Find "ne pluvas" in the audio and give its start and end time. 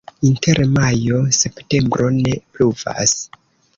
2.17-3.15